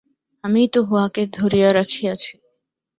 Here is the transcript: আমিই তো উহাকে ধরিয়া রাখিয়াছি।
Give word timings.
আমিই 0.43 0.67
তো 0.73 0.79
উহাকে 0.85 1.23
ধরিয়া 1.37 1.69
রাখিয়াছি। 1.77 2.31